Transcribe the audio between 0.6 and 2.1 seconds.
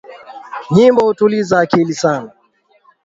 Nyimbo hutuliza akili